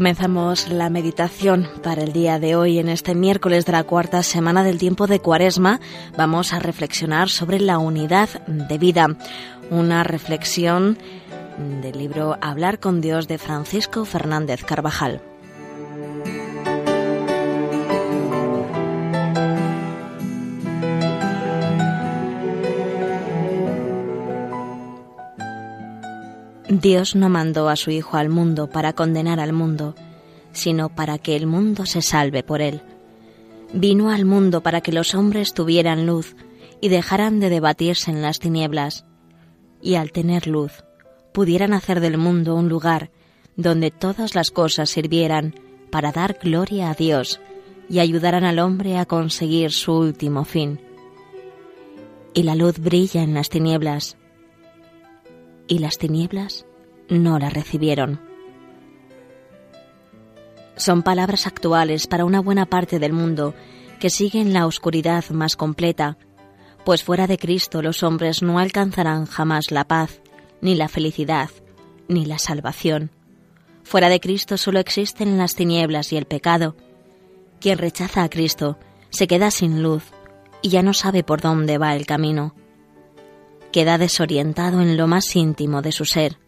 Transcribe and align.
Comenzamos 0.00 0.70
la 0.70 0.88
meditación 0.88 1.68
para 1.82 2.02
el 2.02 2.14
día 2.14 2.38
de 2.38 2.56
hoy. 2.56 2.78
En 2.78 2.88
este 2.88 3.14
miércoles 3.14 3.66
de 3.66 3.72
la 3.72 3.84
cuarta 3.84 4.22
semana 4.22 4.64
del 4.64 4.78
tiempo 4.78 5.06
de 5.06 5.20
Cuaresma 5.20 5.78
vamos 6.16 6.54
a 6.54 6.58
reflexionar 6.58 7.28
sobre 7.28 7.60
la 7.60 7.76
unidad 7.76 8.30
de 8.46 8.78
vida. 8.78 9.08
Una 9.68 10.02
reflexión 10.02 10.96
del 11.82 11.98
libro 11.98 12.38
Hablar 12.40 12.80
con 12.80 13.02
Dios 13.02 13.28
de 13.28 13.36
Francisco 13.36 14.06
Fernández 14.06 14.64
Carvajal. 14.64 15.20
Dios 26.70 27.16
no 27.16 27.28
mandó 27.28 27.68
a 27.68 27.74
su 27.74 27.90
Hijo 27.90 28.16
al 28.16 28.28
mundo 28.28 28.70
para 28.70 28.92
condenar 28.92 29.40
al 29.40 29.52
mundo, 29.52 29.96
sino 30.52 30.88
para 30.88 31.18
que 31.18 31.34
el 31.34 31.48
mundo 31.48 31.84
se 31.84 32.00
salve 32.00 32.44
por 32.44 32.62
él. 32.62 32.80
Vino 33.72 34.10
al 34.10 34.24
mundo 34.24 34.62
para 34.62 34.80
que 34.80 34.92
los 34.92 35.16
hombres 35.16 35.52
tuvieran 35.52 36.06
luz 36.06 36.36
y 36.80 36.88
dejaran 36.88 37.40
de 37.40 37.50
debatirse 37.50 38.12
en 38.12 38.22
las 38.22 38.38
tinieblas, 38.38 39.04
y 39.82 39.96
al 39.96 40.12
tener 40.12 40.46
luz 40.46 40.84
pudieran 41.32 41.72
hacer 41.72 41.98
del 41.98 42.18
mundo 42.18 42.54
un 42.54 42.68
lugar 42.68 43.10
donde 43.56 43.90
todas 43.90 44.36
las 44.36 44.52
cosas 44.52 44.90
sirvieran 44.90 45.56
para 45.90 46.12
dar 46.12 46.38
gloria 46.40 46.90
a 46.90 46.94
Dios 46.94 47.40
y 47.88 47.98
ayudaran 47.98 48.44
al 48.44 48.60
hombre 48.60 48.96
a 48.96 49.06
conseguir 49.06 49.72
su 49.72 49.92
último 49.92 50.44
fin. 50.44 50.80
Y 52.32 52.44
la 52.44 52.54
luz 52.54 52.78
brilla 52.78 53.24
en 53.24 53.34
las 53.34 53.48
tinieblas, 53.48 54.16
y 55.70 55.78
las 55.78 55.98
tinieblas 55.98 56.66
no 57.08 57.38
la 57.38 57.48
recibieron. 57.48 58.20
Son 60.76 61.02
palabras 61.02 61.46
actuales 61.46 62.06
para 62.08 62.24
una 62.24 62.40
buena 62.40 62.66
parte 62.66 62.98
del 62.98 63.12
mundo 63.12 63.54
que 64.00 64.10
siguen 64.10 64.52
la 64.52 64.66
oscuridad 64.66 65.24
más 65.30 65.56
completa, 65.56 66.18
pues 66.84 67.04
fuera 67.04 67.26
de 67.26 67.38
Cristo 67.38 67.82
los 67.82 68.02
hombres 68.02 68.42
no 68.42 68.58
alcanzarán 68.58 69.26
jamás 69.26 69.70
la 69.70 69.84
paz, 69.84 70.20
ni 70.60 70.74
la 70.74 70.88
felicidad, 70.88 71.50
ni 72.08 72.24
la 72.24 72.38
salvación. 72.38 73.10
Fuera 73.84 74.08
de 74.08 74.20
Cristo 74.20 74.56
solo 74.56 74.80
existen 74.80 75.38
las 75.38 75.54
tinieblas 75.54 76.12
y 76.12 76.16
el 76.16 76.26
pecado. 76.26 76.74
Quien 77.60 77.78
rechaza 77.78 78.24
a 78.24 78.28
Cristo 78.28 78.76
se 79.10 79.28
queda 79.28 79.50
sin 79.52 79.82
luz 79.82 80.02
y 80.62 80.70
ya 80.70 80.82
no 80.82 80.94
sabe 80.94 81.22
por 81.22 81.40
dónde 81.40 81.78
va 81.78 81.94
el 81.94 82.06
camino 82.06 82.54
queda 83.72 83.98
desorientado 83.98 84.80
en 84.80 84.96
lo 84.96 85.06
más 85.06 85.34
íntimo 85.36 85.82
de 85.82 85.92
su 85.92 86.04
ser. 86.04 86.38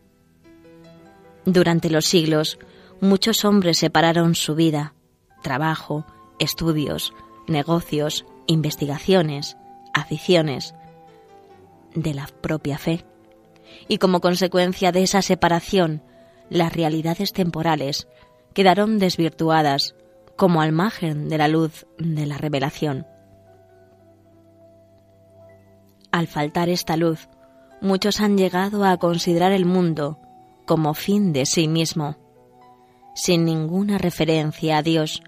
Durante 1.44 1.90
los 1.90 2.06
siglos, 2.06 2.58
muchos 3.00 3.44
hombres 3.44 3.78
separaron 3.78 4.34
su 4.34 4.54
vida, 4.54 4.94
trabajo, 5.42 6.06
estudios, 6.38 7.12
negocios, 7.46 8.24
investigaciones, 8.46 9.56
aficiones, 9.92 10.74
de 11.94 12.14
la 12.14 12.26
propia 12.26 12.78
fe. 12.78 13.04
Y 13.88 13.98
como 13.98 14.20
consecuencia 14.20 14.92
de 14.92 15.02
esa 15.02 15.22
separación, 15.22 16.02
las 16.48 16.72
realidades 16.72 17.32
temporales 17.32 18.08
quedaron 18.54 18.98
desvirtuadas 18.98 19.94
como 20.36 20.62
al 20.62 20.72
margen 20.72 21.28
de 21.28 21.38
la 21.38 21.48
luz 21.48 21.86
de 21.98 22.26
la 22.26 22.38
revelación. 22.38 23.06
Al 26.12 26.26
faltar 26.26 26.68
esta 26.68 26.98
luz, 26.98 27.30
muchos 27.80 28.20
han 28.20 28.36
llegado 28.36 28.84
a 28.84 28.98
considerar 28.98 29.50
el 29.50 29.64
mundo 29.64 30.18
como 30.66 30.92
fin 30.92 31.32
de 31.32 31.46
sí 31.46 31.68
mismo, 31.68 32.18
sin 33.14 33.46
ninguna 33.46 33.96
referencia 33.96 34.76
a 34.76 34.82
Dios, 34.82 35.22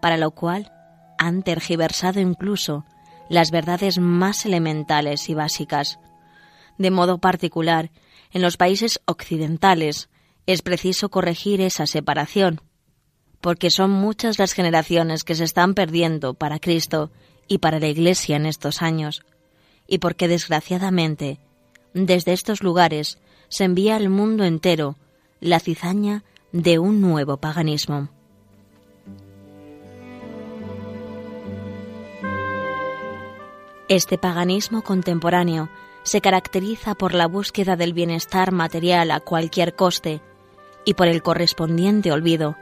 para 0.00 0.16
lo 0.16 0.30
cual 0.30 0.70
han 1.18 1.42
tergiversado 1.42 2.20
incluso 2.20 2.84
las 3.28 3.50
verdades 3.50 3.98
más 3.98 4.46
elementales 4.46 5.28
y 5.28 5.34
básicas. 5.34 5.98
De 6.78 6.92
modo 6.92 7.18
particular, 7.18 7.90
en 8.30 8.40
los 8.40 8.56
países 8.56 9.00
occidentales 9.06 10.08
es 10.46 10.62
preciso 10.62 11.08
corregir 11.10 11.60
esa 11.60 11.86
separación, 11.86 12.60
porque 13.40 13.72
son 13.72 13.90
muchas 13.90 14.38
las 14.38 14.52
generaciones 14.52 15.24
que 15.24 15.34
se 15.34 15.42
están 15.42 15.74
perdiendo 15.74 16.34
para 16.34 16.60
Cristo 16.60 17.10
y 17.48 17.58
para 17.58 17.80
la 17.80 17.88
Iglesia 17.88 18.36
en 18.36 18.46
estos 18.46 18.82
años 18.82 19.24
y 19.88 19.98
porque 19.98 20.28
desgraciadamente 20.28 21.40
desde 21.94 22.32
estos 22.32 22.62
lugares 22.62 23.18
se 23.48 23.64
envía 23.64 23.96
al 23.96 24.10
mundo 24.10 24.44
entero 24.44 24.96
la 25.40 25.58
cizaña 25.58 26.22
de 26.52 26.78
un 26.78 27.00
nuevo 27.00 27.38
paganismo. 27.38 28.10
Este 33.88 34.18
paganismo 34.18 34.82
contemporáneo 34.82 35.70
se 36.02 36.20
caracteriza 36.20 36.94
por 36.94 37.14
la 37.14 37.26
búsqueda 37.26 37.74
del 37.74 37.94
bienestar 37.94 38.52
material 38.52 39.10
a 39.10 39.20
cualquier 39.20 39.74
coste 39.74 40.20
y 40.84 40.94
por 40.94 41.08
el 41.08 41.22
correspondiente 41.22 42.12
olvido. 42.12 42.56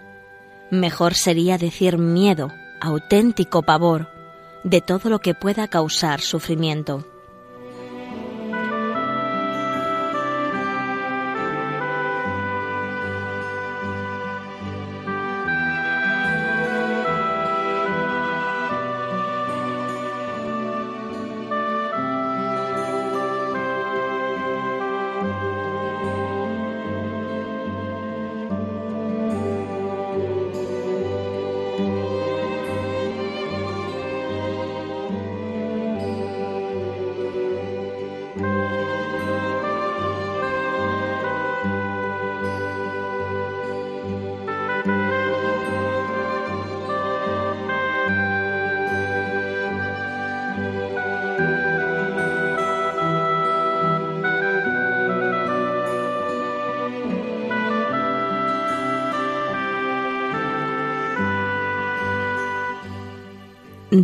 Mejor 0.71 1.15
sería 1.15 1.59
decir 1.59 1.99
miedo, 1.99 2.53
auténtico 2.81 3.63
pavor, 3.63 4.09
de 4.63 4.81
todo 4.81 5.11
lo 5.11 5.21
que 5.21 5.35
pueda 5.35 5.69
causar 5.69 6.21
sufrimiento. 6.21 7.07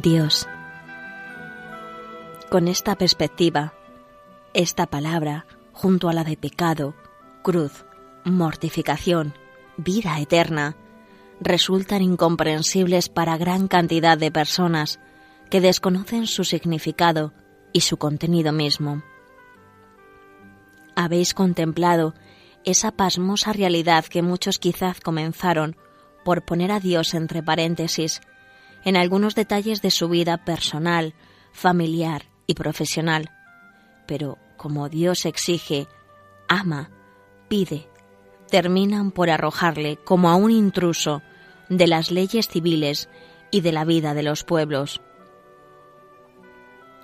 Dios. 0.00 0.48
Con 2.50 2.68
esta 2.68 2.96
perspectiva, 2.96 3.74
esta 4.54 4.86
palabra, 4.86 5.46
junto 5.72 6.08
a 6.08 6.12
la 6.14 6.24
de 6.24 6.36
pecado, 6.36 6.94
cruz, 7.42 7.84
mortificación, 8.24 9.34
vida 9.76 10.18
eterna, 10.20 10.76
resultan 11.40 12.02
incomprensibles 12.02 13.08
para 13.08 13.36
gran 13.36 13.68
cantidad 13.68 14.16
de 14.16 14.30
personas 14.30 15.00
que 15.50 15.60
desconocen 15.60 16.26
su 16.26 16.44
significado 16.44 17.32
y 17.72 17.80
su 17.80 17.96
contenido 17.96 18.52
mismo. 18.52 19.02
Habéis 20.94 21.34
contemplado 21.34 22.14
esa 22.64 22.92
pasmosa 22.92 23.52
realidad 23.52 24.04
que 24.04 24.22
muchos 24.22 24.58
quizás 24.58 25.00
comenzaron 25.00 25.76
por 26.24 26.44
poner 26.44 26.70
a 26.70 26.80
Dios 26.80 27.14
entre 27.14 27.42
paréntesis 27.42 28.20
en 28.84 28.96
algunos 28.96 29.34
detalles 29.34 29.82
de 29.82 29.90
su 29.90 30.08
vida 30.08 30.44
personal, 30.44 31.14
familiar 31.52 32.26
y 32.46 32.54
profesional. 32.54 33.30
Pero 34.06 34.38
como 34.56 34.88
Dios 34.88 35.26
exige, 35.26 35.86
ama, 36.48 36.90
pide, 37.48 37.88
terminan 38.48 39.10
por 39.10 39.30
arrojarle 39.30 39.96
como 39.96 40.30
a 40.30 40.36
un 40.36 40.50
intruso 40.50 41.22
de 41.68 41.86
las 41.86 42.10
leyes 42.10 42.48
civiles 42.48 43.08
y 43.50 43.60
de 43.60 43.72
la 43.72 43.84
vida 43.84 44.14
de 44.14 44.22
los 44.22 44.44
pueblos. 44.44 45.00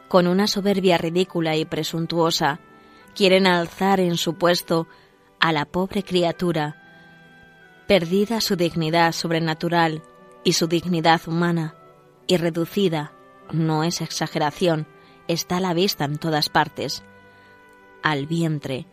Con 0.09 0.27
una 0.27 0.47
soberbia 0.47 0.99
ridícula 0.99 1.57
y 1.57 1.65
presuntuosa, 1.65 2.61
quieren 3.15 3.47
alzar 3.47 4.01
en 4.01 4.17
su 4.17 4.35
puesto 4.35 4.89
a 5.41 5.53
la 5.53 5.67
pobre 5.67 6.03
criatura, 6.03 6.77
perdida 7.87 8.41
su 8.41 8.57
dignidad 8.57 9.13
sobrenatural 9.13 10.03
y 10.45 10.53
su 10.53 10.67
dignidad 10.67 11.21
humana, 11.27 11.75
y 12.27 12.37
reducida, 12.37 13.13
no 13.53 13.85
es 13.85 14.01
exageración, 14.01 14.87
está 15.27 15.59
a 15.59 15.61
la 15.61 15.75
vista 15.75 16.05
en 16.05 16.19
todas 16.19 16.49
partes, 16.49 17.03
al 18.03 18.27
vientre, 18.27 18.87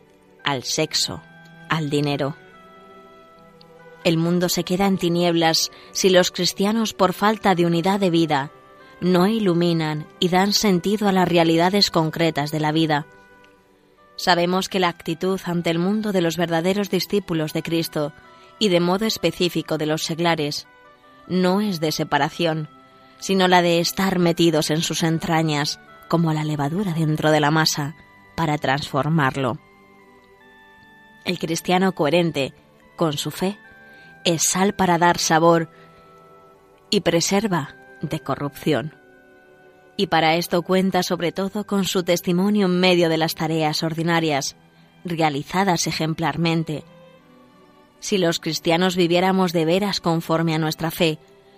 al 0.44 0.64
sexo, 0.64 1.22
al 1.70 1.90
dinero. 1.90 2.36
El 4.04 4.18
mundo 4.18 4.50
se 4.50 4.64
queda 4.64 4.86
en 4.86 4.98
tinieblas 4.98 5.72
si 5.92 6.10
los 6.10 6.32
cristianos, 6.32 6.94
por 6.94 7.14
falta 7.14 7.56
de 7.56 7.66
unidad 7.66 8.00
de 8.00 8.10
vida, 8.10 8.52
no 9.02 9.28
iluminan 9.28 10.08
y 10.20 10.30
dan 10.30 10.54
sentido 10.54 11.08
a 11.08 11.12
las 11.12 11.28
realidades 11.28 11.90
concretas 11.90 12.52
de 12.52 12.60
la 12.60 12.72
vida. 12.72 13.08
Sabemos 14.16 14.70
que 14.70 14.80
la 14.80 14.88
actitud 14.88 15.40
ante 15.46 15.70
el 15.70 15.80
mundo 15.80 16.12
de 16.12 16.22
los 16.22 16.38
verdaderos 16.38 16.90
discípulos 16.90 17.52
de 17.52 17.64
Cristo 17.64 18.14
y 18.60 18.70
de 18.70 18.80
modo 18.80 19.06
específico 19.06 19.78
de 19.78 19.88
los 19.88 20.04
seglares 20.04 20.68
no 21.28 21.62
es 21.62 21.80
de 21.80 21.92
separación, 21.92 22.70
sino 23.20 23.48
la 23.48 23.62
de 23.62 23.80
estar 23.80 24.20
metidos 24.20 24.70
en 24.70 24.82
sus 24.82 25.04
entrañas 25.04 25.80
como 26.08 26.34
la 26.34 26.44
levadura 26.44 26.94
dentro 26.94 27.32
de 27.32 27.40
la 27.40 27.52
masa 27.52 27.96
para 28.36 28.58
transformarlo. 28.58 29.58
El 31.24 31.40
cristiano 31.40 31.94
coherente 31.94 32.54
con 32.96 33.14
su 33.14 33.32
fe 33.32 33.58
es 34.24 34.44
sal 34.44 34.74
para 34.74 34.98
dar 34.98 35.18
sabor 35.18 35.70
y 36.90 37.02
preserva 37.02 37.76
de 38.02 38.20
corrupción. 38.20 38.96
Y 39.98 40.08
para 40.08 40.36
esto 40.36 40.62
cuenta 40.62 41.04
sobre 41.04 41.32
todo 41.32 41.66
con 41.66 41.86
su 41.86 42.04
testimonio 42.04 42.68
en 42.68 42.80
medio 42.80 43.10
de 43.10 43.18
las 43.18 43.36
tareas 43.36 43.82
ordinarias, 43.82 44.56
realizadas 45.04 45.88
ejemplarmente. 45.88 46.84
Si 48.00 48.18
los 48.18 48.40
cristianos 48.40 48.96
viviéramos 48.96 49.54
de 49.54 49.66
veras 49.66 50.00
conforme 50.00 50.54
a 50.54 50.60
nuestra 50.60 50.92
fe, 50.92 51.18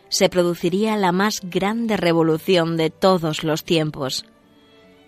se 0.09 0.29
produciría 0.29 0.95
la 0.95 1.11
más 1.11 1.41
grande 1.43 1.97
revolución 1.97 2.77
de 2.77 2.89
todos 2.89 3.43
los 3.43 3.63
tiempos. 3.63 4.25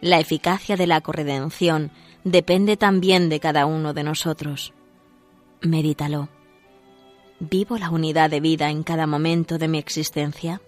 La 0.02 0.20
eficacia 0.20 0.76
de 0.76 0.88
la 0.88 1.02
corredención 1.02 1.92
depende 2.24 2.78
también 2.78 3.30
de 3.30 3.40
cada 3.40 3.66
uno 3.66 3.94
de 3.94 4.04
nosotros. 4.04 4.74
Medítalo. 5.62 6.30
¿Vivo 7.40 7.78
la 7.78 7.90
unidad 7.90 8.30
de 8.30 8.42
vida 8.42 8.70
en 8.70 8.84
cada 8.84 9.08
momento 9.08 9.58
de 9.58 9.68
mi 9.70 9.78
existencia? 9.78 10.62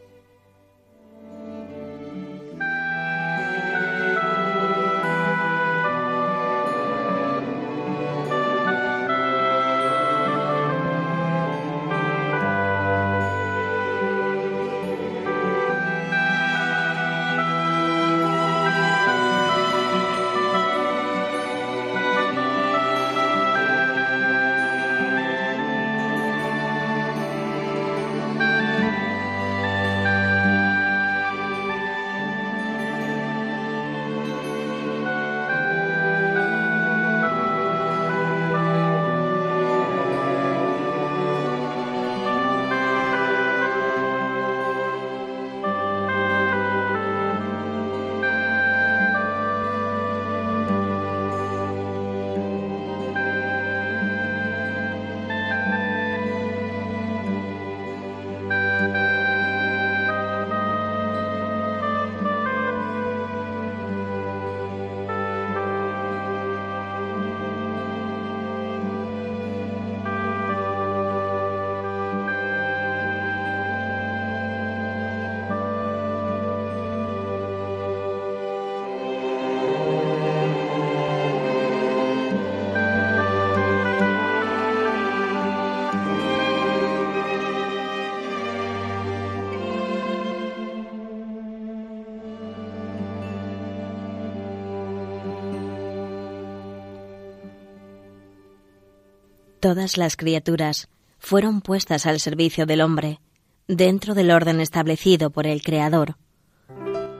Todas 99.62 99.98
las 99.98 100.16
criaturas 100.16 100.90
fueron 101.20 101.62
puestas 101.62 102.08
al 102.08 102.20
servicio 102.20 102.66
del 102.66 102.82
hombre, 102.82 103.20
dentro 103.68 104.16
del 104.16 104.32
orden 104.32 104.60
establecido 104.60 105.30
por 105.30 105.46
el 105.46 105.62
Creador. 105.62 106.16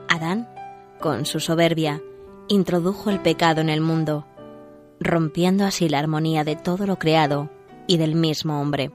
Adán, 0.08 0.48
con 1.00 1.24
su 1.24 1.38
soberbia, 1.38 2.02
introdujo 2.48 3.10
el 3.10 3.20
pecado 3.20 3.60
en 3.60 3.68
el 3.68 3.80
mundo, 3.80 4.26
rompiendo 4.98 5.64
así 5.64 5.88
la 5.88 6.00
armonía 6.00 6.42
de 6.42 6.56
todo 6.56 6.84
lo 6.84 6.98
creado 6.98 7.48
y 7.86 7.98
del 7.98 8.16
mismo 8.16 8.60
hombre. 8.60 8.90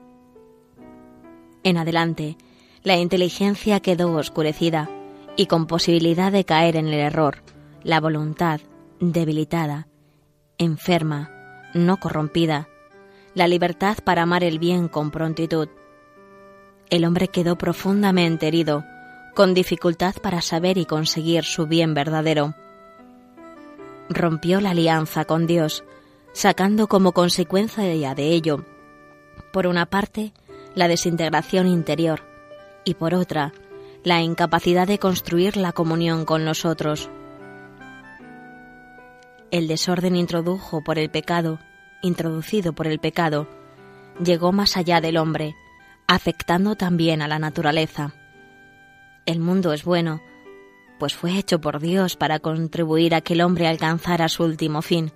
En 1.64 1.78
adelante, 1.78 2.36
la 2.84 2.98
inteligencia 2.98 3.80
quedó 3.80 4.12
oscurecida 4.12 4.90
y 5.38 5.46
con 5.46 5.68
posibilidad 5.68 6.34
de 6.34 6.44
caer 6.44 6.76
en 6.76 6.88
el 6.88 6.96
error, 6.96 7.44
la 7.82 8.02
voluntad, 8.02 8.60
debilitada, 9.00 9.88
enferma, 10.58 11.32
no 11.74 11.96
corrompida, 11.96 12.68
la 13.38 13.48
libertad 13.48 14.00
para 14.04 14.24
amar 14.24 14.44
el 14.44 14.58
bien 14.58 14.88
con 14.88 15.12
prontitud. 15.12 15.70
El 16.90 17.06
hombre 17.06 17.28
quedó 17.28 17.56
profundamente 17.56 18.48
herido, 18.48 18.84
con 19.36 19.54
dificultad 19.54 20.16
para 20.24 20.42
saber 20.42 20.80
y 20.80 20.86
conseguir 20.86 21.44
su 21.44 21.68
bien 21.68 21.94
verdadero. 21.94 22.56
Rompió 24.10 24.60
la 24.60 24.72
alianza 24.72 25.26
con 25.26 25.46
Dios, 25.46 25.84
sacando 26.34 26.88
como 26.88 27.12
consecuencia 27.12 28.16
de 28.16 28.30
ello, 28.32 28.66
por 29.54 29.68
una 29.68 29.86
parte, 29.86 30.34
la 30.74 30.88
desintegración 30.88 31.68
interior 31.68 32.22
y 32.86 32.96
por 32.96 33.14
otra, 33.14 33.54
la 34.04 34.20
incapacidad 34.22 34.88
de 34.88 34.98
construir 34.98 35.58
la 35.58 35.74
comunión 35.74 36.26
con 36.26 36.44
los 36.44 36.66
otros. 36.66 37.08
El 39.52 39.68
desorden 39.68 40.16
introdujo 40.16 40.84
por 40.84 40.98
el 40.98 41.12
pecado 41.12 41.60
introducido 42.02 42.74
por 42.74 42.88
el 42.88 43.00
pecado, 43.00 43.48
llegó 44.24 44.52
más 44.52 44.78
allá 44.78 45.02
del 45.02 45.18
hombre, 45.18 45.56
afectando 46.08 46.76
también 46.76 47.22
a 47.22 47.28
la 47.28 47.40
naturaleza. 47.40 48.14
El 49.26 49.40
mundo 49.40 49.74
es 49.74 49.84
bueno, 49.84 50.22
pues 51.00 51.14
fue 51.14 51.38
hecho 51.38 51.60
por 51.60 51.80
Dios 51.80 52.16
para 52.16 52.40
contribuir 52.40 53.14
a 53.14 53.22
que 53.22 53.34
el 53.34 53.42
hombre 53.42 53.68
alcanzara 53.68 54.30
su 54.30 54.44
último 54.44 54.82
fin. 54.82 55.12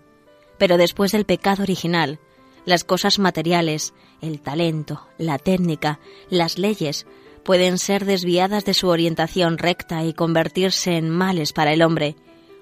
Pero 0.57 0.77
después 0.77 1.11
del 1.11 1.25
pecado 1.25 1.63
original, 1.63 2.19
las 2.65 2.83
cosas 2.83 3.17
materiales, 3.17 3.93
el 4.21 4.41
talento, 4.41 5.07
la 5.17 5.39
técnica, 5.39 5.99
las 6.29 6.59
leyes, 6.59 7.07
pueden 7.43 7.79
ser 7.79 8.05
desviadas 8.05 8.65
de 8.65 8.75
su 8.75 8.87
orientación 8.89 9.57
recta 9.57 10.03
y 10.03 10.13
convertirse 10.13 10.97
en 10.97 11.09
males 11.09 11.53
para 11.53 11.73
el 11.73 11.81
hombre, 11.81 12.15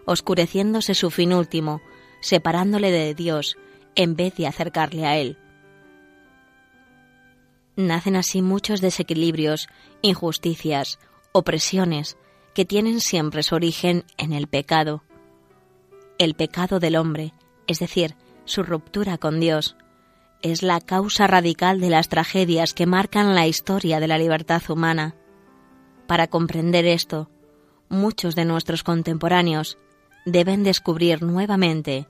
oscureciéndose 0.06 0.94
su 0.94 1.12
fin 1.12 1.34
último, 1.34 1.82
separándole 2.22 2.92
de 2.92 3.14
Dios 3.14 3.58
en 3.96 4.16
vez 4.16 4.36
de 4.36 4.48
acercarle 4.48 5.06
a 5.06 5.18
Él. 5.18 5.38
Nacen 7.76 8.16
así 8.16 8.42
muchos 8.42 8.82
desequilibrios, 8.82 9.70
injusticias, 10.02 11.00
opresiones, 11.32 12.18
que 12.54 12.66
tienen 12.66 13.00
siempre 13.00 13.44
su 13.44 13.56
origen 13.56 14.04
en 14.18 14.34
el 14.34 14.48
pecado. 14.48 15.04
El 16.18 16.34
pecado 16.34 16.80
del 16.80 16.98
hombre, 16.98 17.34
es 17.68 17.80
decir, 17.80 18.16
su 18.44 18.64
ruptura 18.64 19.18
con 19.18 19.40
Dios, 19.40 19.78
es 20.42 20.64
la 20.64 20.82
causa 20.82 21.28
radical 21.28 21.80
de 21.80 21.90
las 21.90 22.10
tragedias 22.10 22.74
que 22.74 22.86
marcan 22.86 23.36
la 23.36 23.48
historia 23.48 24.00
de 24.00 24.08
la 24.08 24.18
libertad 24.18 24.62
humana. 24.70 25.16
Para 26.08 26.28
comprender 26.28 26.86
esto, 26.86 27.30
muchos 27.90 28.36
de 28.36 28.46
nuestros 28.46 28.84
contemporáneos 28.84 29.78
deben 30.26 30.64
descubrir 30.64 31.22
nuevamente 31.24 32.08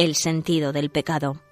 el 0.00 0.14
sentido 0.14 0.72
del 0.72 0.88
pecado. 0.88 1.49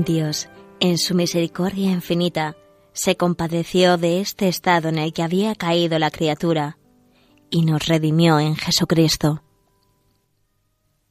Dios, 0.00 0.48
en 0.80 0.96
su 0.96 1.14
misericordia 1.14 1.90
infinita, 1.90 2.56
se 2.94 3.16
compadeció 3.16 3.98
de 3.98 4.20
este 4.20 4.48
estado 4.48 4.88
en 4.88 4.98
el 4.98 5.12
que 5.12 5.22
había 5.22 5.54
caído 5.54 5.98
la 5.98 6.10
criatura 6.10 6.78
y 7.50 7.62
nos 7.62 7.86
redimió 7.86 8.40
en 8.40 8.56
Jesucristo. 8.56 9.42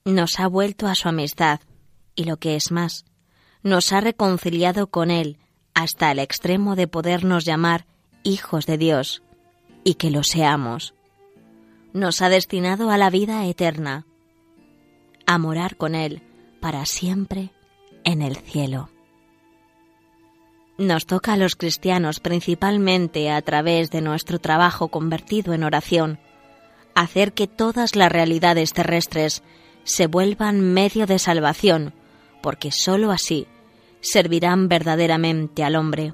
Nos 0.04 0.40
ha 0.40 0.48
vuelto 0.48 0.88
a 0.88 0.96
su 0.96 1.08
amistad 1.08 1.60
y 2.16 2.24
lo 2.24 2.38
que 2.38 2.56
es 2.56 2.72
más, 2.72 3.06
nos 3.62 3.94
ha 3.94 4.02
reconciliado 4.02 4.88
con 4.88 5.12
Él 5.12 5.38
hasta 5.76 6.12
el 6.12 6.18
extremo 6.18 6.76
de 6.76 6.88
podernos 6.88 7.46
llamar 7.46 7.86
hijos 8.24 8.66
de 8.66 8.80
Dios 8.80 9.22
y 9.84 9.94
que 9.94 10.10
lo 10.10 10.24
seamos. 10.24 10.96
Nos 11.94 12.22
ha 12.24 12.30
destinado 12.30 12.90
a 12.90 12.98
la 12.98 13.12
vida 13.12 13.46
eterna, 13.46 14.08
a 15.28 15.38
morar 15.38 15.78
con 15.78 15.94
Él 15.94 16.24
para 16.60 16.86
siempre 16.88 17.52
en 18.04 18.22
el 18.22 18.38
cielo. 18.38 18.90
Nos 20.78 21.06
toca 21.06 21.34
a 21.34 21.38
los 21.38 21.56
cristianos 21.56 22.20
principalmente 22.20 23.30
a 23.30 23.42
través 23.42 23.92
de 23.92 24.02
nuestro 24.02 24.40
trabajo 24.40 24.88
convertido 24.88 25.54
en 25.54 25.64
oración, 25.64 26.20
hacer 26.96 27.34
que 27.34 27.48
todas 27.48 27.96
las 27.96 28.12
realidades 28.12 28.74
terrestres 28.74 29.44
se 29.84 30.08
vuelvan 30.08 30.62
medio 30.62 31.06
de 31.06 31.20
salvación, 31.20 31.94
porque 32.42 32.72
sólo 32.72 33.12
así 33.12 33.48
servirán 34.00 34.68
verdaderamente 34.68 35.64
al 35.64 35.76
hombre. 35.76 36.14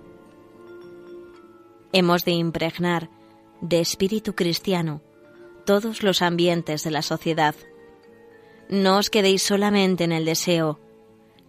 Hemos 1.94 2.26
de 2.26 2.32
impregnar 2.32 3.10
de 3.62 3.80
espíritu 3.80 4.36
cristiano 4.36 5.02
todos 5.66 6.04
los 6.04 6.22
ambientes 6.22 6.84
de 6.84 6.92
la 6.92 7.02
sociedad. 7.02 7.56
No 8.70 8.98
os 8.98 9.10
quedéis 9.10 9.44
solamente 9.44 10.04
en 10.04 10.12
el 10.12 10.26
deseo, 10.26 10.80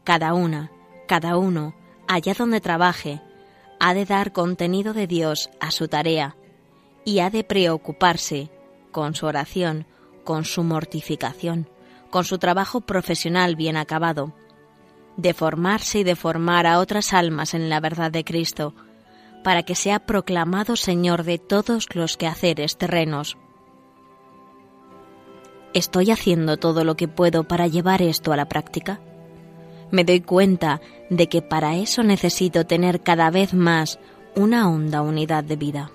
cada 0.09 0.33
una, 0.33 0.73
cada 1.07 1.37
uno, 1.37 1.75
allá 2.07 2.33
donde 2.33 2.63
trabaje, 2.63 3.21
ha 3.79 3.93
de 3.93 4.07
dar 4.07 4.33
contenido 4.33 4.95
de 4.95 5.07
Dios 5.07 5.51
a 5.61 5.71
su 5.71 5.87
tarea 5.87 6.35
y 7.05 7.19
ha 7.19 7.29
de 7.29 7.45
preocuparse 7.45 8.49
con 8.91 9.15
su 9.15 9.27
oración, 9.27 9.85
con 10.25 10.47
su 10.47 10.65
mortificación, 10.65 11.69
con 12.09 12.25
su 12.25 12.39
trabajo 12.39 12.81
profesional 12.81 13.55
bien 13.55 13.77
acabado, 13.77 14.33
de 15.19 15.35
formarse 15.35 15.99
y 15.99 16.05
de 16.05 16.17
formar 16.17 16.67
a 16.67 16.79
otras 16.79 17.13
almas 17.13 17.53
en 17.53 17.69
la 17.69 17.79
verdad 17.79 18.11
de 18.11 18.25
Cristo, 18.25 18.73
para 19.45 19.63
que 19.63 19.75
sea 19.75 20.07
proclamado 20.07 20.77
Señor 20.77 21.23
de 21.25 21.37
todos 21.37 21.87
los 21.95 22.17
quehaceres 22.17 22.79
terrenos. 22.79 23.37
¿Estoy 25.75 26.13
haciendo 26.13 26.57
todo 26.57 26.85
lo 26.85 26.97
que 26.97 27.09
puedo 27.09 27.45
para 27.45 27.67
llevar 27.67 28.01
esto 28.01 28.33
a 28.33 28.39
la 28.39 28.49
práctica? 28.49 29.03
Me 29.91 30.05
doy 30.05 30.21
cuenta 30.21 30.81
de 31.11 31.29
que 31.29 31.43
para 31.43 31.77
eso 31.77 32.03
necesito 32.03 32.67
tener 32.67 33.01
cada 33.01 33.31
vez 33.31 33.55
más 33.55 33.99
una 34.37 34.69
honda 34.69 35.03
unidad 35.03 35.45
de 35.45 35.57
vida. 35.57 35.91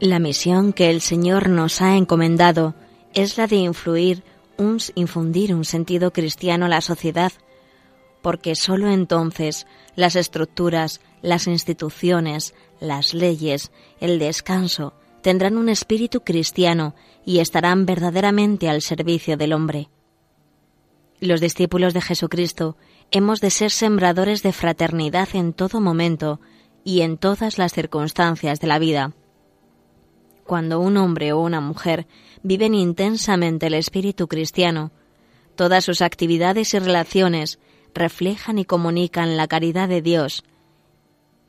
La 0.00 0.18
misión 0.18 0.72
que 0.72 0.88
el 0.88 1.02
Señor 1.02 1.50
nos 1.50 1.82
ha 1.82 1.98
encomendado 1.98 2.74
es 3.12 3.36
la 3.36 3.46
de 3.46 3.56
influir, 3.56 4.24
un, 4.56 4.78
infundir 4.94 5.54
un 5.54 5.66
sentido 5.66 6.10
cristiano 6.10 6.64
a 6.64 6.68
la 6.70 6.80
sociedad, 6.80 7.32
porque 8.22 8.54
sólo 8.54 8.90
entonces 8.90 9.66
las 9.96 10.16
estructuras, 10.16 11.02
las 11.20 11.46
instituciones, 11.46 12.54
las 12.80 13.12
leyes, 13.12 13.72
el 14.00 14.18
descanso 14.18 14.94
tendrán 15.20 15.58
un 15.58 15.68
espíritu 15.68 16.22
cristiano 16.22 16.94
y 17.26 17.40
estarán 17.40 17.84
verdaderamente 17.84 18.70
al 18.70 18.80
servicio 18.80 19.36
del 19.36 19.52
hombre. 19.52 19.90
Los 21.20 21.42
discípulos 21.42 21.92
de 21.92 22.00
Jesucristo 22.00 22.78
hemos 23.10 23.42
de 23.42 23.50
ser 23.50 23.70
sembradores 23.70 24.42
de 24.42 24.52
fraternidad 24.52 25.28
en 25.34 25.52
todo 25.52 25.78
momento 25.78 26.40
y 26.84 27.02
en 27.02 27.18
todas 27.18 27.58
las 27.58 27.74
circunstancias 27.74 28.60
de 28.60 28.66
la 28.66 28.78
vida 28.78 29.12
cuando 30.50 30.80
un 30.80 30.96
hombre 30.96 31.32
o 31.32 31.38
una 31.38 31.60
mujer 31.60 32.08
viven 32.42 32.74
intensamente 32.74 33.68
el 33.68 33.74
espíritu 33.74 34.26
cristiano, 34.26 34.90
todas 35.54 35.84
sus 35.84 36.02
actividades 36.02 36.74
y 36.74 36.80
relaciones 36.80 37.60
reflejan 37.94 38.58
y 38.58 38.64
comunican 38.64 39.36
la 39.36 39.46
caridad 39.46 39.88
de 39.88 40.02
Dios 40.02 40.42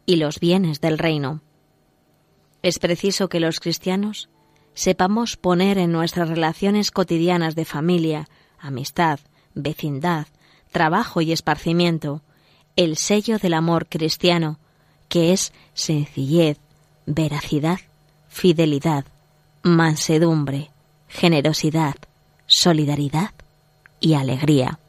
y 0.05 0.17
los 0.17 0.39
bienes 0.39 0.81
del 0.81 0.99
reino. 0.99 1.41
Es 2.61 2.77
preciso 2.77 3.27
que 3.27 3.39
los 3.39 3.59
cristianos 3.59 4.29
sepamos 4.75 5.35
poner 5.35 5.79
en 5.79 5.91
nuestras 5.91 6.29
relaciones 6.29 6.91
cotidianas 6.91 7.55
de 7.55 7.65
familia, 7.65 8.27
amistad, 8.59 9.19
vecindad, 9.55 10.27
trabajo 10.71 11.21
y 11.21 11.31
esparcimiento 11.31 12.21
el 12.75 12.97
sello 12.97 13.39
del 13.39 13.55
amor 13.55 13.87
cristiano, 13.89 14.59
que 15.09 15.33
es 15.33 15.53
sencillez, 15.73 16.59
veracidad 17.07 17.79
fidelidad, 18.31 19.03
mansedumbre, 19.61 20.71
generosidad, 21.09 21.95
solidaridad 22.47 23.31
y 23.99 24.13
alegría. 24.15 24.79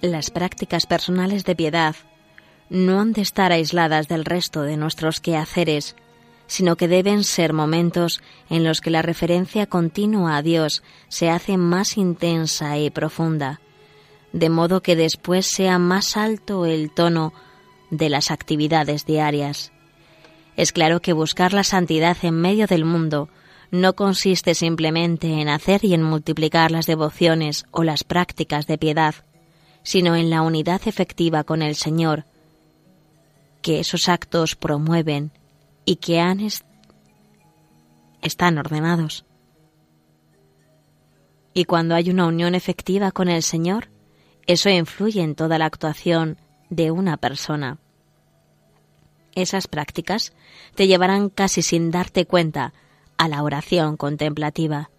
Las 0.00 0.30
prácticas 0.30 0.86
personales 0.86 1.44
de 1.44 1.54
piedad 1.54 1.94
no 2.70 3.00
han 3.00 3.12
de 3.12 3.20
estar 3.20 3.52
aisladas 3.52 4.08
del 4.08 4.24
resto 4.24 4.62
de 4.62 4.76
nuestros 4.76 5.20
quehaceres, 5.20 5.96
sino 6.46 6.76
que 6.76 6.88
deben 6.88 7.24
ser 7.24 7.52
momentos 7.52 8.22
en 8.48 8.64
los 8.64 8.80
que 8.80 8.90
la 8.90 9.02
referencia 9.02 9.66
continua 9.66 10.38
a 10.38 10.42
Dios 10.42 10.82
se 11.08 11.28
hace 11.28 11.58
más 11.58 11.98
intensa 11.98 12.78
y 12.78 12.88
profunda, 12.90 13.60
de 14.32 14.50
modo 14.50 14.82
que 14.82 14.96
después 14.96 15.46
sea 15.46 15.78
más 15.78 16.16
alto 16.16 16.66
el 16.66 16.90
tono 16.90 17.32
de 17.90 18.08
las 18.08 18.30
actividades 18.30 19.06
diarias. 19.06 19.72
Es 20.56 20.72
claro 20.72 21.00
que 21.00 21.12
buscar 21.12 21.52
la 21.52 21.64
santidad 21.64 22.16
en 22.22 22.34
medio 22.34 22.66
del 22.66 22.84
mundo 22.84 23.28
no 23.70 23.94
consiste 23.94 24.54
simplemente 24.54 25.40
en 25.40 25.48
hacer 25.48 25.84
y 25.84 25.94
en 25.94 26.02
multiplicar 26.02 26.70
las 26.70 26.86
devociones 26.86 27.66
o 27.70 27.82
las 27.84 28.02
prácticas 28.02 28.66
de 28.66 28.78
piedad, 28.78 29.14
sino 29.82 30.16
en 30.16 30.30
la 30.30 30.42
unidad 30.42 30.80
efectiva 30.86 31.44
con 31.44 31.62
el 31.62 31.74
Señor, 31.74 32.24
que 33.62 33.80
esos 33.80 34.08
actos 34.08 34.56
promueven 34.56 35.30
y 35.84 35.96
que 35.96 36.20
han 36.20 36.40
están 38.22 38.58
ordenados. 38.58 39.24
Y 41.54 41.64
cuando 41.64 41.94
hay 41.94 42.10
una 42.10 42.26
unión 42.26 42.54
efectiva 42.54 43.10
con 43.10 43.28
el 43.28 43.42
Señor, 43.42 43.88
eso 44.48 44.70
influye 44.70 45.22
en 45.22 45.34
toda 45.34 45.58
la 45.58 45.66
actuación 45.66 46.38
de 46.70 46.90
una 46.90 47.18
persona. 47.18 47.78
Esas 49.34 49.68
prácticas 49.68 50.32
te 50.74 50.86
llevarán 50.86 51.28
casi 51.28 51.62
sin 51.62 51.90
darte 51.90 52.24
cuenta 52.24 52.72
a 53.18 53.28
la 53.28 53.42
oración 53.42 53.96
contemplativa. 53.96 54.90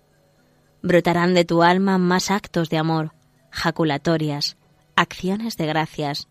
Brotarán 0.82 1.34
de 1.34 1.44
tu 1.44 1.63
alma 1.63 1.98
más 1.98 2.32
actos 2.32 2.70
de 2.70 2.77
amor, 2.77 3.13
jaculatorias, 3.50 4.56
acciones 4.96 5.58
de 5.58 5.65
gracias, 5.65 6.29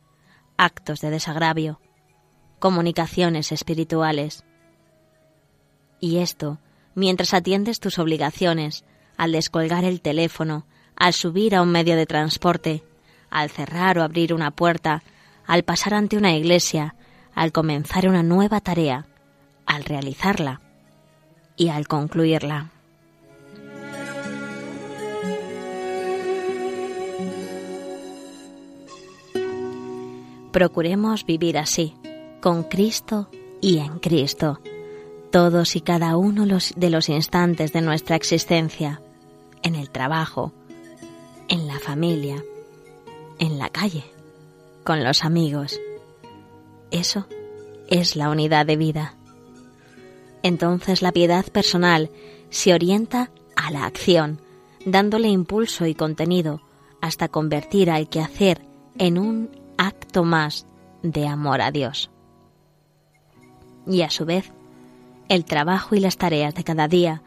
actos 0.56 1.00
de 1.00 1.10
desagravio, 1.10 1.80
comunicaciones 2.60 3.52
espirituales. 3.52 4.44
Y 6.00 6.18
esto 6.18 6.60
mientras 6.94 7.34
atiendes 7.34 7.80
tus 7.80 7.98
obligaciones, 7.98 8.84
al 9.16 9.32
descolgar 9.32 9.84
el 9.84 10.00
teléfono, 10.00 10.66
al 10.96 11.12
subir 11.12 11.54
a 11.54 11.62
un 11.62 11.70
medio 11.70 11.96
de 11.96 12.06
transporte, 12.06 12.84
al 13.30 13.50
cerrar 13.50 13.98
o 13.98 14.02
abrir 14.02 14.32
una 14.34 14.50
puerta, 14.50 15.02
al 15.46 15.62
pasar 15.62 15.94
ante 15.94 16.16
una 16.16 16.32
iglesia, 16.32 16.94
al 17.34 17.52
comenzar 17.52 18.08
una 18.08 18.22
nueva 18.22 18.60
tarea, 18.60 19.06
al 19.66 19.84
realizarla 19.84 20.60
y 21.56 21.68
al 21.68 21.86
concluirla. 21.86 22.70
Procuremos 30.52 31.24
vivir 31.26 31.58
así, 31.58 31.94
con 32.40 32.64
Cristo 32.64 33.28
y 33.60 33.78
en 33.78 33.98
Cristo, 33.98 34.60
todos 35.30 35.76
y 35.76 35.80
cada 35.80 36.16
uno 36.16 36.46
de 36.46 36.90
los 36.90 37.08
instantes 37.08 37.72
de 37.72 37.82
nuestra 37.82 38.16
existencia, 38.16 39.00
en 39.62 39.74
el 39.74 39.90
trabajo, 39.90 40.52
en 41.48 41.66
la 41.66 41.78
familia, 41.78 42.42
en 43.38 43.58
la 43.58 43.68
calle, 43.68 44.04
con 44.84 45.04
los 45.04 45.24
amigos. 45.24 45.80
Eso 46.90 47.26
es 47.88 48.16
la 48.16 48.30
unidad 48.30 48.66
de 48.66 48.76
vida. 48.76 49.14
Entonces 50.42 51.02
la 51.02 51.12
piedad 51.12 51.46
personal 51.46 52.10
se 52.50 52.72
orienta 52.72 53.30
a 53.56 53.70
la 53.70 53.84
acción, 53.84 54.40
dándole 54.84 55.28
impulso 55.28 55.86
y 55.86 55.94
contenido 55.94 56.60
hasta 57.00 57.28
convertir 57.28 57.90
al 57.90 58.08
quehacer 58.08 58.62
en 58.98 59.18
un 59.18 59.50
acto 59.76 60.24
más 60.24 60.66
de 61.02 61.26
amor 61.26 61.60
a 61.60 61.70
Dios. 61.70 62.10
Y 63.86 64.02
a 64.02 64.10
su 64.10 64.24
vez, 64.24 64.52
el 65.28 65.44
trabajo 65.44 65.94
y 65.94 66.00
las 66.00 66.16
tareas 66.16 66.54
de 66.54 66.64
cada 66.64 66.88
día 66.88 67.22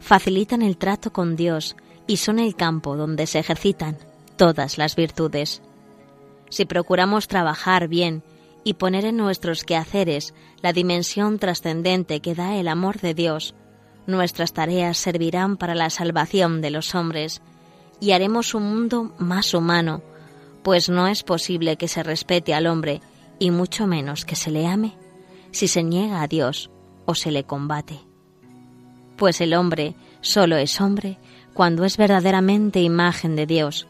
facilitan 0.00 0.62
el 0.62 0.76
trato 0.76 1.12
con 1.12 1.36
Dios 1.36 1.76
y 2.06 2.18
son 2.18 2.38
el 2.38 2.54
campo 2.54 2.96
donde 2.96 3.26
se 3.26 3.38
ejercitan 3.38 3.96
todas 4.36 4.78
las 4.78 4.96
virtudes. 4.96 5.62
Si 6.48 6.64
procuramos 6.64 7.28
trabajar 7.28 7.88
bien 7.88 8.22
y 8.64 8.74
poner 8.74 9.04
en 9.04 9.16
nuestros 9.16 9.64
quehaceres 9.64 10.34
la 10.62 10.72
dimensión 10.72 11.38
trascendente 11.38 12.20
que 12.20 12.34
da 12.34 12.56
el 12.56 12.68
amor 12.68 13.00
de 13.00 13.14
Dios, 13.14 13.54
nuestras 14.06 14.52
tareas 14.52 14.98
servirán 14.98 15.56
para 15.56 15.74
la 15.74 15.90
salvación 15.90 16.60
de 16.60 16.70
los 16.70 16.94
hombres 16.94 17.42
y 18.00 18.12
haremos 18.12 18.54
un 18.54 18.64
mundo 18.64 19.14
más 19.18 19.54
humano, 19.54 20.02
pues 20.62 20.88
no 20.88 21.08
es 21.08 21.22
posible 21.22 21.76
que 21.76 21.88
se 21.88 22.02
respete 22.02 22.54
al 22.54 22.66
hombre 22.66 23.00
y 23.38 23.50
mucho 23.50 23.86
menos 23.86 24.24
que 24.24 24.36
se 24.36 24.50
le 24.50 24.66
ame 24.66 24.96
si 25.50 25.68
se 25.68 25.82
niega 25.82 26.22
a 26.22 26.28
Dios 26.28 26.70
o 27.06 27.14
se 27.14 27.30
le 27.30 27.44
combate. 27.44 28.00
Pues 29.16 29.40
el 29.40 29.54
hombre 29.54 29.94
solo 30.20 30.56
es 30.56 30.80
hombre 30.80 31.18
cuando 31.54 31.84
es 31.84 31.96
verdaderamente 31.96 32.80
imagen 32.80 33.36
de 33.36 33.46
Dios. 33.46 33.86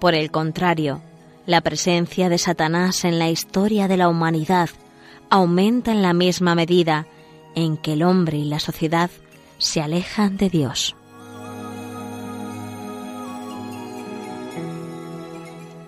Por 0.00 0.14
el 0.14 0.30
contrario, 0.30 1.02
la 1.46 1.60
presencia 1.60 2.28
de 2.28 2.38
Satanás 2.38 3.04
en 3.04 3.18
la 3.18 3.28
historia 3.28 3.86
de 3.86 3.96
la 3.96 4.08
humanidad 4.08 4.70
aumenta 5.28 5.92
en 5.92 6.02
la 6.02 6.12
misma 6.12 6.54
medida 6.54 7.06
en 7.54 7.76
que 7.76 7.92
el 7.92 8.02
hombre 8.02 8.38
y 8.38 8.44
la 8.44 8.60
sociedad 8.60 9.10
se 9.58 9.80
alejan 9.80 10.36
de 10.36 10.48
Dios. 10.48 10.96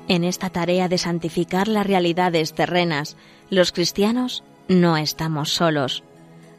En 0.09 0.25
esta 0.25 0.51
tarea 0.51 0.89
de 0.89 0.99
santificar 0.99 1.69
las 1.69 1.87
realidades 1.87 2.53
terrenas, 2.53 3.17
los 3.49 3.73
cristianos 3.73 4.45
no 4.69 4.97
estamos 4.97 5.51
solos 5.51 6.05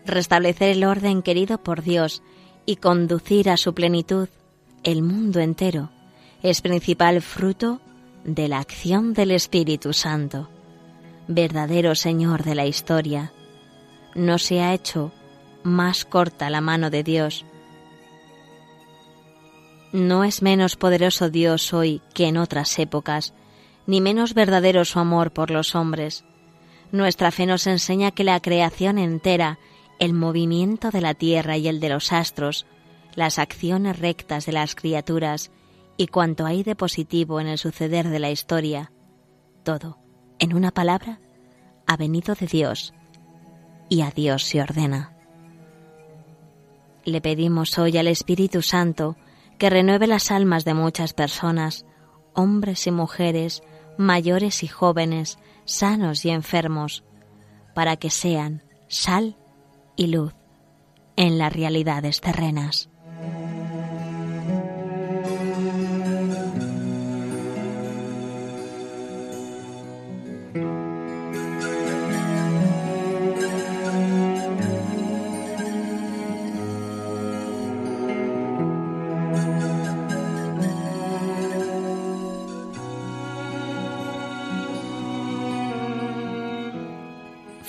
restablecer 0.05 0.69
el 0.69 0.83
orden 0.83 1.21
querido 1.21 1.57
por 1.57 1.81
Dios 1.81 2.21
y 2.65 2.77
conducir 2.77 3.49
a 3.49 3.57
su 3.57 3.73
plenitud 3.73 4.29
el 4.83 5.01
mundo 5.01 5.39
entero 5.39 5.92
es 6.43 6.61
principal 6.61 7.21
fruto 7.21 7.79
de 8.25 8.49
la 8.49 8.59
acción 8.59 9.13
del 9.13 9.31
Espíritu 9.31 9.93
Santo, 9.93 10.49
verdadero 11.29 11.95
Señor 11.95 12.43
de 12.43 12.53
la 12.53 12.65
historia. 12.65 13.31
No 14.13 14.37
se 14.37 14.59
ha 14.59 14.73
hecho 14.73 15.13
más 15.63 16.03
corta 16.03 16.49
la 16.49 16.59
mano 16.59 16.89
de 16.89 17.01
Dios. 17.01 17.45
No 19.93 20.25
es 20.25 20.41
menos 20.41 20.75
poderoso 20.75 21.29
Dios 21.29 21.73
hoy 21.73 22.01
que 22.13 22.27
en 22.27 22.35
otras 22.35 22.77
épocas, 22.77 23.33
ni 23.87 24.01
menos 24.01 24.33
verdadero 24.33 24.83
su 24.83 24.99
amor 24.99 25.31
por 25.31 25.49
los 25.49 25.75
hombres. 25.75 26.25
Nuestra 26.91 27.31
fe 27.31 27.45
nos 27.45 27.67
enseña 27.67 28.11
que 28.11 28.25
la 28.25 28.41
creación 28.41 28.97
entera 28.97 29.59
el 29.97 30.13
movimiento 30.13 30.91
de 30.91 30.99
la 30.99 31.13
tierra 31.13 31.55
y 31.55 31.69
el 31.69 31.79
de 31.79 31.87
los 31.87 32.11
astros, 32.11 32.65
las 33.15 33.39
acciones 33.39 33.97
rectas 33.97 34.45
de 34.45 34.51
las 34.51 34.75
criaturas 34.75 35.49
y 35.97 36.07
cuanto 36.07 36.45
hay 36.45 36.63
de 36.63 36.75
positivo 36.75 37.39
en 37.39 37.47
el 37.47 37.57
suceder 37.57 38.09
de 38.09 38.19
la 38.19 38.31
historia, 38.31 38.91
todo, 39.63 39.97
en 40.39 40.55
una 40.55 40.71
palabra, 40.71 41.19
ha 41.87 41.97
venido 41.97 42.35
de 42.35 42.47
Dios 42.47 42.93
y 43.89 44.01
a 44.01 44.11
Dios 44.11 44.43
se 44.43 44.61
ordena. 44.61 45.15
Le 47.05 47.21
pedimos 47.21 47.77
hoy 47.77 47.97
al 47.97 48.07
Espíritu 48.07 48.61
Santo 48.61 49.17
que 49.57 49.69
renueve 49.69 50.07
las 50.07 50.31
almas 50.31 50.65
de 50.65 50.73
muchas 50.73 51.13
personas, 51.13 51.85
hombres 52.33 52.87
y 52.87 52.91
mujeres, 52.91 53.61
mayores 53.97 54.63
y 54.63 54.67
jóvenes, 54.67 55.37
sanos 55.65 56.25
y 56.25 56.29
enfermos, 56.29 57.03
para 57.75 57.97
que 57.97 58.09
sean 58.09 58.63
sal 58.87 59.37
y 59.95 60.07
luz 60.07 60.33
en 61.15 61.37
las 61.37 61.53
realidades 61.53 62.21
terrenas. 62.21 62.89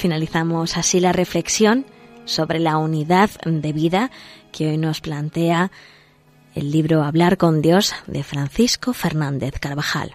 Finalizamos 0.05 0.77
así 0.77 1.01
la 1.01 1.14
reflexión 1.14 1.87
sobre 2.27 2.59
la 2.59 2.77
unidad 2.77 3.31
de 3.47 3.73
vida 3.73 4.11
que 4.53 4.69
hoy 4.69 4.77
nos 4.77 5.01
plantea 5.01 5.71
el 6.55 6.71
libro 6.73 7.03
Hablar 7.03 7.38
con 7.38 7.62
Dios 7.62 7.95
de 8.07 8.23
Francisco 8.23 8.93
Fernández 8.93 9.55
Carvajal. 9.59 10.12